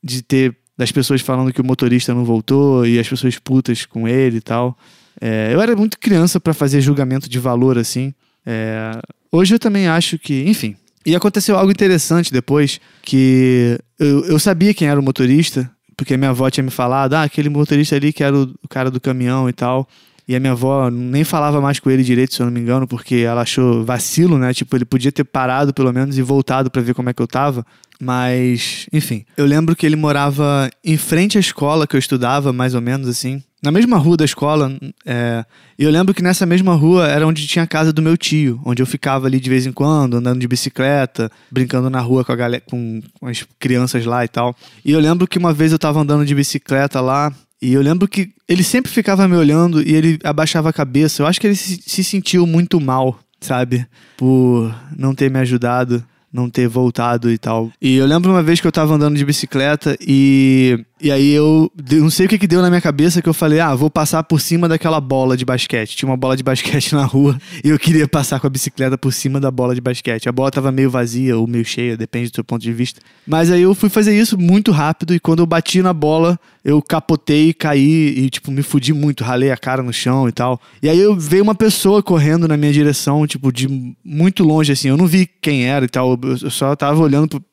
de 0.02 0.22
ter 0.22 0.56
das 0.76 0.90
pessoas 0.90 1.20
falando 1.20 1.52
que 1.52 1.60
o 1.60 1.64
motorista 1.64 2.12
não 2.12 2.24
voltou 2.24 2.84
e 2.86 2.98
as 2.98 3.08
pessoas 3.08 3.38
putas 3.38 3.86
com 3.86 4.08
ele 4.08 4.38
e 4.38 4.40
tal. 4.40 4.76
É, 5.20 5.50
eu 5.52 5.60
era 5.60 5.76
muito 5.76 5.98
criança 5.98 6.40
para 6.40 6.52
fazer 6.52 6.80
julgamento 6.80 7.28
de 7.28 7.38
valor 7.38 7.78
assim. 7.78 8.12
É, 8.44 9.00
hoje 9.30 9.54
eu 9.54 9.58
também 9.58 9.86
acho 9.86 10.18
que, 10.18 10.44
enfim. 10.48 10.76
E 11.06 11.14
aconteceu 11.14 11.56
algo 11.56 11.70
interessante 11.70 12.32
depois 12.32 12.80
que 13.02 13.78
eu, 13.98 14.24
eu 14.24 14.38
sabia 14.38 14.74
quem 14.74 14.88
era 14.88 14.98
o 14.98 15.02
motorista, 15.02 15.70
porque 15.96 16.16
minha 16.16 16.30
avó 16.30 16.48
tinha 16.50 16.64
me 16.64 16.70
falado, 16.70 17.14
ah, 17.14 17.22
aquele 17.22 17.48
motorista 17.48 17.94
ali 17.94 18.12
que 18.12 18.24
era 18.24 18.36
o, 18.36 18.54
o 18.62 18.68
cara 18.68 18.90
do 18.90 19.00
caminhão 19.00 19.48
e 19.48 19.52
tal. 19.52 19.88
E 20.26 20.34
a 20.34 20.40
minha 20.40 20.52
avó 20.52 20.90
nem 20.90 21.22
falava 21.22 21.60
mais 21.60 21.78
com 21.78 21.90
ele 21.90 22.02
direito, 22.02 22.34
se 22.34 22.40
eu 22.40 22.46
não 22.46 22.52
me 22.52 22.60
engano, 22.60 22.86
porque 22.86 23.16
ela 23.16 23.42
achou 23.42 23.84
vacilo, 23.84 24.38
né? 24.38 24.54
Tipo, 24.54 24.76
ele 24.76 24.84
podia 24.84 25.12
ter 25.12 25.24
parado 25.24 25.74
pelo 25.74 25.92
menos 25.92 26.16
e 26.16 26.22
voltado 26.22 26.70
para 26.70 26.80
ver 26.80 26.94
como 26.94 27.10
é 27.10 27.12
que 27.12 27.20
eu 27.20 27.26
tava. 27.26 27.64
Mas, 28.00 28.86
enfim. 28.92 29.24
Eu 29.36 29.46
lembro 29.46 29.76
que 29.76 29.84
ele 29.84 29.96
morava 29.96 30.70
em 30.82 30.96
frente 30.96 31.36
à 31.36 31.40
escola 31.40 31.86
que 31.86 31.94
eu 31.94 31.98
estudava, 31.98 32.52
mais 32.52 32.74
ou 32.74 32.80
menos 32.80 33.08
assim. 33.08 33.42
Na 33.62 33.70
mesma 33.70 33.96
rua 33.96 34.16
da 34.16 34.24
escola. 34.24 34.76
É... 35.06 35.44
E 35.78 35.84
eu 35.84 35.90
lembro 35.90 36.14
que 36.14 36.22
nessa 36.22 36.44
mesma 36.44 36.74
rua 36.74 37.08
era 37.08 37.26
onde 37.26 37.46
tinha 37.46 37.62
a 37.62 37.66
casa 37.66 37.92
do 37.92 38.02
meu 38.02 38.16
tio, 38.16 38.60
onde 38.64 38.82
eu 38.82 38.86
ficava 38.86 39.26
ali 39.26 39.40
de 39.40 39.48
vez 39.48 39.66
em 39.66 39.72
quando, 39.72 40.16
andando 40.16 40.38
de 40.38 40.48
bicicleta, 40.48 41.30
brincando 41.50 41.88
na 41.88 42.00
rua 42.00 42.24
com, 42.24 42.32
a 42.32 42.36
galera, 42.36 42.62
com 42.68 43.00
as 43.22 43.46
crianças 43.58 44.04
lá 44.04 44.24
e 44.24 44.28
tal. 44.28 44.54
E 44.84 44.92
eu 44.92 45.00
lembro 45.00 45.26
que 45.26 45.38
uma 45.38 45.52
vez 45.52 45.72
eu 45.72 45.78
tava 45.78 46.00
andando 46.00 46.26
de 46.26 46.34
bicicleta 46.34 47.00
lá 47.00 47.32
e 47.64 47.72
eu 47.72 47.81
lembro 47.81 48.06
que 48.06 48.31
ele 48.49 48.62
sempre 48.62 48.93
ficava 48.93 49.26
me 49.26 49.37
olhando 49.37 49.81
e 49.81 49.94
ele 49.94 50.19
abaixava 50.22 50.69
a 50.69 50.72
cabeça. 50.72 51.22
Eu 51.22 51.26
acho 51.26 51.41
que 51.41 51.46
ele 51.46 51.56
se, 51.56 51.81
se 51.84 52.05
sentiu 52.05 52.46
muito 52.46 52.81
mal, 52.81 53.19
sabe? 53.41 53.86
Por 54.17 54.74
não 54.96 55.15
ter 55.15 55.31
me 55.31 55.38
ajudado 55.38 56.05
não 56.34 56.50
ter 56.50 56.67
voltado 56.67 57.31
e 57.31 57.38
tal. 57.38 57.70
E 57.81 57.94
eu 57.94 58.06
lembro 58.06 58.32
uma 58.32 58.43
vez 58.43 58.60
que 58.60 58.67
eu 58.67 58.72
tava 58.72 58.93
andando 58.93 59.17
de 59.17 59.24
bicicleta 59.24 59.96
e. 60.00 60.84
E 61.05 61.13
aí 61.13 61.32
eu. 61.32 61.70
Não 61.91 62.08
sei 62.08 62.25
o 62.25 62.29
que, 62.31 62.39
que 62.39 62.46
deu 62.46 62.63
na 62.63 62.70
minha 62.70 62.81
cabeça 62.81 63.20
que 63.20 63.29
eu 63.29 63.34
falei, 63.34 63.61
ah, 63.61 63.75
vou 63.75 63.91
passar 63.91 64.23
por 64.23 64.41
cima 64.41 64.67
daquela 64.67 64.99
bola 65.03 65.37
de 65.37 65.44
basquete. 65.44 65.94
Tinha 65.94 66.08
uma 66.08 66.17
bola 66.17 66.34
de 66.34 66.43
basquete 66.43 66.94
na 66.96 67.05
rua 67.05 67.39
e 67.63 67.69
eu 67.69 67.79
queria 67.79 68.08
passar 68.08 68.41
com 68.41 68.46
a 68.46 68.51
bicicleta 68.51 68.96
por 68.96 69.13
cima 69.13 69.39
da 69.39 69.51
bola 69.51 69.75
de 69.75 69.82
basquete. 69.82 70.31
A 70.31 70.32
bola 70.32 70.51
tava 70.51 70.73
meio 70.73 70.91
vazia 70.91 71.37
ou 71.37 71.46
meio 71.46 71.63
cheia, 71.63 71.94
depende 71.94 72.31
do 72.31 72.37
seu 72.37 72.43
ponto 72.43 72.63
de 72.63 72.73
vista. 72.73 73.03
Mas 73.27 73.51
aí 73.51 73.61
eu 73.61 73.75
fui 73.75 73.91
fazer 73.91 74.19
isso 74.19 74.39
muito 74.39 74.73
rápido 74.73 75.15
e 75.15 75.20
quando 75.20 75.41
eu 75.41 75.46
bati 75.46 75.82
na 75.82 75.93
bola, 75.93 76.41
eu 76.65 76.81
capotei, 76.81 77.53
caí 77.53 78.15
e, 78.17 78.31
tipo, 78.31 78.51
me 78.51 78.63
fudi 78.63 78.94
muito, 78.94 79.23
ralei 79.23 79.51
a 79.51 79.56
cara 79.58 79.82
no 79.82 79.93
chão 79.93 80.27
e 80.27 80.32
tal. 80.32 80.58
E 80.82 80.89
aí 80.89 80.99
eu 80.99 81.15
veio 81.15 81.43
uma 81.43 81.55
pessoa 81.55 82.03
correndo 82.03 82.49
na 82.49 82.56
minha 82.56 82.73
direção, 82.73 83.27
tipo, 83.27 83.53
de 83.53 83.69
muito 84.03 84.43
longe, 84.43 84.73
assim. 84.73 84.89
Eu 84.89 84.96
não 84.96 85.06
vi 85.06 85.29
quem 85.43 85.67
era 85.67 85.84
e 85.84 85.89
tal 85.89 86.19
eu 86.23 86.51
só 86.51 86.75
tava 86.75 87.03
olhando 87.03 87.29
pro, 87.29 87.44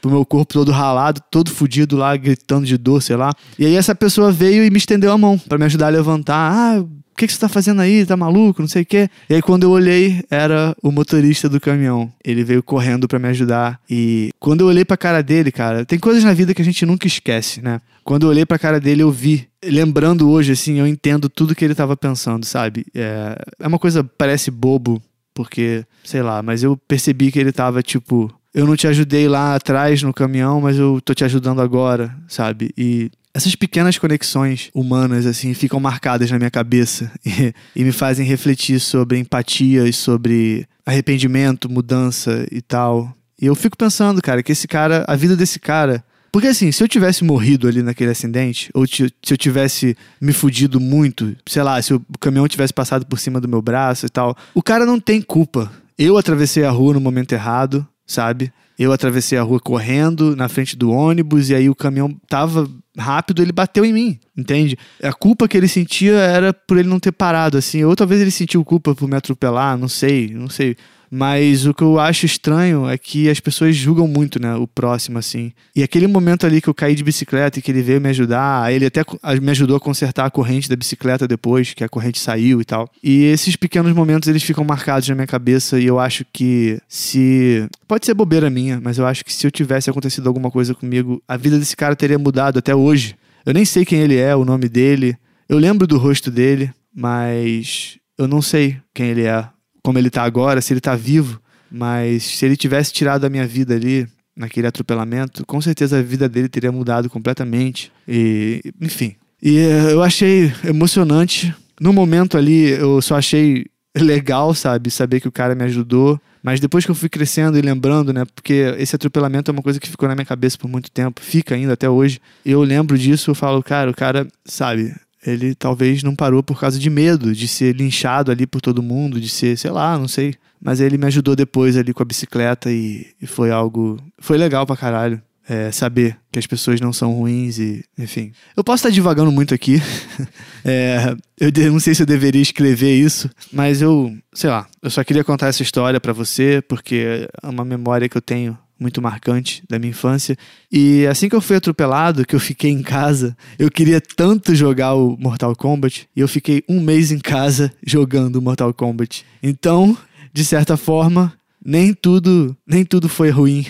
pro 0.00 0.10
meu 0.10 0.24
corpo 0.24 0.52
todo 0.52 0.72
ralado, 0.72 1.20
todo 1.30 1.50
fudido 1.50 1.96
lá, 1.96 2.16
gritando 2.16 2.66
de 2.66 2.76
dor, 2.76 3.02
sei 3.02 3.16
lá. 3.16 3.32
E 3.58 3.66
aí 3.66 3.76
essa 3.76 3.94
pessoa 3.94 4.32
veio 4.32 4.64
e 4.64 4.70
me 4.70 4.78
estendeu 4.78 5.12
a 5.12 5.18
mão 5.18 5.38
para 5.38 5.58
me 5.58 5.64
ajudar 5.64 5.86
a 5.86 5.90
levantar. 5.90 6.52
Ah, 6.52 6.84
o 7.14 7.16
que, 7.16 7.28
que 7.28 7.32
você 7.32 7.38
tá 7.38 7.48
fazendo 7.48 7.80
aí? 7.80 8.04
Tá 8.04 8.16
maluco? 8.16 8.60
Não 8.60 8.68
sei 8.68 8.82
o 8.82 8.86
quê. 8.86 9.08
E 9.30 9.34
aí, 9.34 9.40
quando 9.40 9.62
eu 9.62 9.70
olhei, 9.70 10.24
era 10.28 10.74
o 10.82 10.90
motorista 10.90 11.48
do 11.48 11.60
caminhão. 11.60 12.12
Ele 12.24 12.42
veio 12.42 12.60
correndo 12.60 13.06
para 13.06 13.20
me 13.20 13.28
ajudar. 13.28 13.80
E 13.88 14.30
quando 14.40 14.62
eu 14.62 14.66
olhei 14.66 14.84
pra 14.84 14.96
cara 14.96 15.22
dele, 15.22 15.52
cara, 15.52 15.84
tem 15.84 15.96
coisas 15.96 16.24
na 16.24 16.32
vida 16.32 16.52
que 16.52 16.60
a 16.60 16.64
gente 16.64 16.84
nunca 16.84 17.06
esquece, 17.06 17.62
né? 17.62 17.80
Quando 18.02 18.24
eu 18.24 18.30
olhei 18.30 18.44
pra 18.44 18.58
cara 18.58 18.80
dele, 18.80 19.04
eu 19.04 19.12
vi. 19.12 19.46
Lembrando 19.64 20.28
hoje, 20.28 20.52
assim, 20.52 20.80
eu 20.80 20.88
entendo 20.88 21.28
tudo 21.28 21.54
que 21.54 21.64
ele 21.64 21.74
tava 21.74 21.96
pensando, 21.96 22.44
sabe? 22.44 22.84
É, 22.92 23.36
é 23.60 23.66
uma 23.68 23.78
coisa, 23.78 24.02
parece 24.02 24.50
bobo, 24.50 25.00
porque, 25.32 25.86
sei 26.02 26.20
lá, 26.20 26.42
mas 26.42 26.64
eu 26.64 26.76
percebi 26.76 27.30
que 27.30 27.38
ele 27.38 27.52
tava 27.52 27.80
tipo, 27.80 28.28
eu 28.54 28.66
não 28.66 28.76
te 28.76 28.86
ajudei 28.86 29.28
lá 29.28 29.56
atrás 29.56 30.02
no 30.02 30.14
caminhão, 30.14 30.60
mas 30.60 30.78
eu 30.78 31.00
tô 31.04 31.12
te 31.12 31.24
ajudando 31.24 31.60
agora, 31.60 32.16
sabe? 32.28 32.70
E 32.78 33.10
essas 33.34 33.56
pequenas 33.56 33.98
conexões 33.98 34.70
humanas, 34.72 35.26
assim, 35.26 35.52
ficam 35.54 35.80
marcadas 35.80 36.30
na 36.30 36.38
minha 36.38 36.50
cabeça 36.50 37.10
e, 37.26 37.52
e, 37.74 37.84
me 37.84 37.90
fazem 37.90 38.24
refletir 38.24 38.78
sobre 38.78 39.18
empatia 39.18 39.88
e 39.88 39.92
sobre 39.92 40.68
arrependimento, 40.86 41.68
mudança 41.68 42.46
e 42.52 42.62
tal. 42.62 43.12
E 43.40 43.46
eu 43.46 43.56
fico 43.56 43.76
pensando, 43.76 44.22
cara, 44.22 44.40
que 44.40 44.52
esse 44.52 44.68
cara, 44.68 45.04
a 45.08 45.16
vida 45.16 45.34
desse 45.36 45.58
cara 45.58 46.04
Porque 46.30 46.46
assim, 46.46 46.70
se 46.70 46.82
eu 46.82 46.86
tivesse 46.86 47.24
morrido 47.24 47.66
ali 47.66 47.82
naquele 47.82 48.12
acidente, 48.12 48.70
ou 48.72 48.86
se 48.86 49.12
eu 49.30 49.36
tivesse 49.36 49.96
me 50.20 50.32
fudido 50.32 50.78
muito, 50.78 51.34
sei 51.44 51.62
lá, 51.64 51.82
se 51.82 51.92
o 51.92 52.00
caminhão 52.20 52.46
tivesse 52.46 52.72
passado 52.72 53.04
por 53.04 53.18
cima 53.18 53.40
do 53.40 53.48
meu 53.48 53.60
braço 53.60 54.06
e 54.06 54.08
tal, 54.08 54.36
o 54.54 54.62
cara 54.62 54.86
não 54.86 55.00
tem 55.00 55.20
culpa. 55.20 55.72
Eu 55.98 56.16
atravessei 56.16 56.64
a 56.64 56.70
rua 56.70 56.94
no 56.94 57.00
momento 57.00 57.32
errado, 57.32 57.86
sabe? 58.06 58.52
Eu 58.78 58.92
atravessei 58.92 59.38
a 59.38 59.42
rua 59.42 59.60
correndo 59.60 60.34
na 60.34 60.48
frente 60.48 60.76
do 60.76 60.90
ônibus 60.90 61.48
e 61.48 61.54
aí 61.54 61.70
o 61.70 61.74
caminhão 61.74 62.14
tava 62.28 62.68
rápido, 62.98 63.42
ele 63.42 63.52
bateu 63.52 63.84
em 63.84 63.92
mim, 63.92 64.18
entende? 64.36 64.76
A 65.02 65.12
culpa 65.12 65.48
que 65.48 65.56
ele 65.56 65.68
sentia 65.68 66.14
era 66.14 66.52
por 66.52 66.76
ele 66.76 66.88
não 66.88 67.00
ter 67.00 67.12
parado 67.12 67.56
assim, 67.56 67.84
ou 67.84 67.94
talvez 67.94 68.20
ele 68.20 68.30
sentiu 68.30 68.64
culpa 68.64 68.94
por 68.94 69.08
me 69.08 69.16
atropelar, 69.16 69.76
não 69.76 69.88
sei, 69.88 70.30
não 70.30 70.48
sei. 70.48 70.76
Mas 71.16 71.64
o 71.64 71.72
que 71.72 71.84
eu 71.84 72.00
acho 72.00 72.26
estranho 72.26 72.88
é 72.88 72.98
que 72.98 73.30
as 73.30 73.38
pessoas 73.38 73.76
julgam 73.76 74.08
muito, 74.08 74.42
né? 74.42 74.56
O 74.56 74.66
próximo, 74.66 75.16
assim. 75.16 75.52
E 75.72 75.80
aquele 75.80 76.08
momento 76.08 76.44
ali 76.44 76.60
que 76.60 76.66
eu 76.66 76.74
caí 76.74 76.96
de 76.96 77.04
bicicleta 77.04 77.56
e 77.56 77.62
que 77.62 77.70
ele 77.70 77.82
veio 77.82 78.00
me 78.00 78.08
ajudar, 78.08 78.72
ele 78.72 78.86
até 78.86 79.02
me 79.40 79.50
ajudou 79.52 79.76
a 79.76 79.80
consertar 79.80 80.26
a 80.26 80.30
corrente 80.30 80.68
da 80.68 80.74
bicicleta 80.74 81.28
depois, 81.28 81.72
que 81.72 81.84
a 81.84 81.88
corrente 81.88 82.18
saiu 82.18 82.60
e 82.60 82.64
tal. 82.64 82.90
E 83.00 83.26
esses 83.26 83.54
pequenos 83.54 83.92
momentos, 83.92 84.28
eles 84.28 84.42
ficam 84.42 84.64
marcados 84.64 85.08
na 85.08 85.14
minha 85.14 85.26
cabeça 85.26 85.78
e 85.78 85.86
eu 85.86 86.00
acho 86.00 86.26
que 86.32 86.80
se... 86.88 87.64
Pode 87.86 88.06
ser 88.06 88.14
bobeira 88.14 88.50
minha, 88.50 88.80
mas 88.82 88.98
eu 88.98 89.06
acho 89.06 89.24
que 89.24 89.32
se 89.32 89.46
eu 89.46 89.52
tivesse 89.52 89.88
acontecido 89.88 90.26
alguma 90.26 90.50
coisa 90.50 90.74
comigo, 90.74 91.22
a 91.28 91.36
vida 91.36 91.60
desse 91.60 91.76
cara 91.76 91.94
teria 91.94 92.18
mudado 92.18 92.58
até 92.58 92.74
hoje. 92.74 93.14
Eu 93.46 93.54
nem 93.54 93.64
sei 93.64 93.84
quem 93.84 94.00
ele 94.00 94.16
é, 94.16 94.34
o 94.34 94.44
nome 94.44 94.68
dele. 94.68 95.16
Eu 95.48 95.58
lembro 95.58 95.86
do 95.86 95.96
rosto 95.96 96.28
dele, 96.28 96.72
mas 96.92 97.98
eu 98.18 98.26
não 98.26 98.42
sei 98.42 98.78
quem 98.92 99.10
ele 99.10 99.22
é 99.22 99.48
como 99.84 99.98
ele 99.98 100.10
tá 100.10 100.24
agora, 100.24 100.62
se 100.62 100.72
ele 100.72 100.80
tá 100.80 100.96
vivo, 100.96 101.38
mas 101.70 102.22
se 102.22 102.46
ele 102.46 102.56
tivesse 102.56 102.92
tirado 102.92 103.24
a 103.24 103.30
minha 103.30 103.46
vida 103.46 103.74
ali, 103.74 104.08
naquele 104.34 104.66
atropelamento, 104.66 105.44
com 105.46 105.60
certeza 105.60 105.98
a 105.98 106.02
vida 106.02 106.28
dele 106.28 106.48
teria 106.48 106.72
mudado 106.72 107.10
completamente. 107.10 107.92
E, 108.08 108.62
enfim. 108.80 109.14
E 109.42 109.58
eh, 109.58 109.92
eu 109.92 110.02
achei 110.02 110.52
emocionante. 110.64 111.54
No 111.80 111.92
momento 111.92 112.38
ali, 112.38 112.70
eu 112.70 113.00
só 113.02 113.16
achei 113.16 113.66
legal, 113.94 114.54
sabe? 114.54 114.90
Saber 114.90 115.20
que 115.20 115.28
o 115.28 115.32
cara 115.32 115.54
me 115.54 115.64
ajudou. 115.64 116.18
Mas 116.42 116.60
depois 116.60 116.84
que 116.84 116.90
eu 116.90 116.94
fui 116.94 117.08
crescendo 117.08 117.58
e 117.58 117.62
lembrando, 117.62 118.12
né? 118.12 118.24
Porque 118.34 118.74
esse 118.78 118.96
atropelamento 118.96 119.50
é 119.50 119.52
uma 119.52 119.62
coisa 119.62 119.80
que 119.80 119.88
ficou 119.88 120.08
na 120.08 120.14
minha 120.14 120.26
cabeça 120.26 120.58
por 120.58 120.68
muito 120.68 120.90
tempo, 120.90 121.20
fica 121.22 121.54
ainda 121.54 121.72
até 121.72 121.88
hoje. 121.88 122.20
Eu 122.44 122.62
lembro 122.62 122.98
disso, 122.98 123.30
eu 123.30 123.34
falo, 123.34 123.62
cara, 123.62 123.90
o 123.90 123.94
cara, 123.94 124.26
sabe, 124.44 124.94
ele 125.26 125.54
talvez 125.54 126.02
não 126.02 126.14
parou 126.14 126.42
por 126.42 126.60
causa 126.60 126.78
de 126.78 126.90
medo 126.90 127.34
de 127.34 127.48
ser 127.48 127.74
linchado 127.74 128.30
ali 128.30 128.46
por 128.46 128.60
todo 128.60 128.82
mundo, 128.82 129.20
de 129.20 129.28
ser, 129.28 129.56
sei 129.56 129.70
lá, 129.70 129.98
não 129.98 130.08
sei. 130.08 130.34
Mas 130.62 130.80
ele 130.80 130.98
me 130.98 131.06
ajudou 131.06 131.36
depois 131.36 131.76
ali 131.76 131.92
com 131.92 132.02
a 132.02 132.06
bicicleta 132.06 132.70
e, 132.70 133.06
e 133.20 133.26
foi 133.26 133.50
algo. 133.50 133.98
Foi 134.18 134.36
legal 134.36 134.66
pra 134.66 134.76
caralho. 134.76 135.20
É, 135.46 135.70
saber 135.70 136.16
que 136.32 136.38
as 136.38 136.46
pessoas 136.46 136.80
não 136.80 136.90
são 136.90 137.12
ruins 137.12 137.58
e, 137.58 137.84
enfim. 137.98 138.32
Eu 138.56 138.64
posso 138.64 138.76
estar 138.76 138.88
divagando 138.88 139.30
muito 139.30 139.52
aqui. 139.52 139.78
é, 140.64 141.14
eu 141.38 141.70
não 141.70 141.78
sei 141.78 141.94
se 141.94 142.02
eu 142.02 142.06
deveria 142.06 142.40
escrever 142.40 142.96
isso, 142.96 143.28
mas 143.52 143.82
eu, 143.82 144.16
sei 144.32 144.48
lá, 144.48 144.66
eu 144.80 144.88
só 144.88 145.04
queria 145.04 145.22
contar 145.22 145.48
essa 145.48 145.62
história 145.62 146.00
para 146.00 146.14
você 146.14 146.62
porque 146.66 147.28
é 147.42 147.46
uma 147.46 147.62
memória 147.62 148.08
que 148.08 148.16
eu 148.16 148.22
tenho 148.22 148.56
muito 148.78 149.00
marcante 149.00 149.62
da 149.68 149.78
minha 149.78 149.90
infância. 149.90 150.36
E 150.70 151.06
assim 151.06 151.28
que 151.28 151.34
eu 151.34 151.40
fui 151.40 151.56
atropelado, 151.56 152.26
que 152.26 152.34
eu 152.34 152.40
fiquei 152.40 152.70
em 152.70 152.82
casa, 152.82 153.36
eu 153.58 153.70
queria 153.70 154.00
tanto 154.00 154.54
jogar 154.54 154.94
o 154.94 155.16
Mortal 155.18 155.54
Kombat 155.54 156.08
e 156.14 156.20
eu 156.20 156.28
fiquei 156.28 156.62
um 156.68 156.80
mês 156.80 157.12
em 157.12 157.18
casa 157.18 157.72
jogando 157.84 158.42
Mortal 158.42 158.72
Kombat. 158.74 159.24
Então, 159.42 159.96
de 160.32 160.44
certa 160.44 160.76
forma, 160.76 161.32
nem 161.64 161.94
tudo, 161.94 162.56
nem 162.66 162.84
tudo 162.84 163.08
foi 163.08 163.30
ruim. 163.30 163.64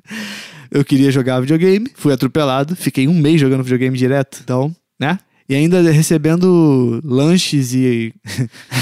eu 0.70 0.84
queria 0.84 1.10
jogar 1.10 1.40
videogame, 1.40 1.90
fui 1.94 2.12
atropelado, 2.12 2.74
fiquei 2.76 3.08
um 3.08 3.14
mês 3.14 3.40
jogando 3.40 3.62
videogame 3.62 3.96
direto. 3.96 4.40
Então, 4.42 4.74
né? 4.98 5.18
E 5.48 5.54
ainda 5.54 5.80
recebendo 5.90 7.00
lanches 7.04 7.74
e, 7.74 8.14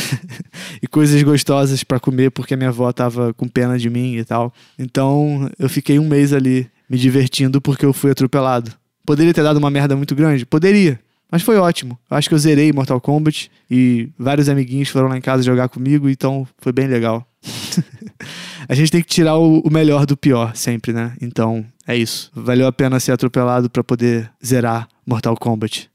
e 0.81 0.87
coisas 0.87 1.21
gostosas 1.23 1.83
para 1.83 1.99
comer 1.99 2.31
porque 2.31 2.55
minha 2.55 2.69
avó 2.69 2.93
tava 2.93 3.35
com 3.35 3.49
pena 3.49 3.79
de 3.79 3.91
mim 3.91 4.17
e 4.17 4.25
tal. 4.25 4.53
Então 4.79 5.51
eu 5.59 5.69
fiquei 5.69 5.99
um 5.99 6.07
mês 6.07 6.33
ali 6.33 6.69
me 6.89 6.97
divertindo 6.97 7.61
porque 7.61 7.85
eu 7.85 7.93
fui 7.93 8.13
atropelado. 8.13 8.73
Poderia 9.05 9.35
ter 9.35 9.43
dado 9.43 9.57
uma 9.57 9.71
merda 9.71 9.97
muito 9.97 10.15
grande? 10.15 10.47
Poderia. 10.47 11.01
Mas 11.33 11.43
foi 11.43 11.57
ótimo. 11.57 11.99
Eu 12.11 12.17
acho 12.19 12.29
que 12.29 12.35
eu 12.35 12.39
zerei 12.39 12.71
Mortal 12.73 13.01
Kombat 13.01 13.51
e 13.71 14.11
vários 14.19 14.51
amiguinhos 14.51 14.91
foram 14.91 15.09
lá 15.09 15.17
em 15.17 15.21
casa 15.23 15.43
jogar 15.43 15.71
comigo, 15.71 16.09
então 16.11 16.47
foi 16.59 16.73
bem 16.73 16.87
legal. 16.87 17.27
a 18.69 18.75
gente 18.75 18.93
tem 18.93 19.03
que 19.03 19.09
tirar 19.09 19.37
o, 19.39 19.61
o, 19.61 19.71
melhor 19.71 20.05
do 20.05 20.15
pior 20.15 20.55
sempre, 20.55 20.93
né? 20.93 21.15
Então, 21.23 21.65
é 21.87 21.97
isso. 21.97 22.31
Valeu 22.35 22.67
a 22.67 22.73
pena 22.73 23.01
ser 23.01 23.13
atropelado 23.13 23.71
para 23.71 23.83
poder 23.83 24.31
zerar 24.45 24.87
Mortal 25.07 25.37
Kombat. 25.37 25.91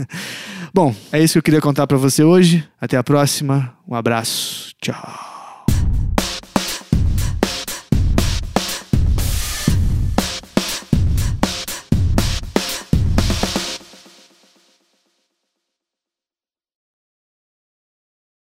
Bom, 0.72 0.94
é 1.12 1.22
isso 1.22 1.34
que 1.34 1.38
eu 1.38 1.42
queria 1.42 1.60
contar 1.60 1.86
para 1.86 1.96
você 1.96 2.22
hoje. 2.22 2.66
Até 2.80 2.96
a 2.96 3.04
próxima. 3.04 3.74
Um 3.86 3.94
abraço. 3.94 4.72
Tchau. 4.80 5.37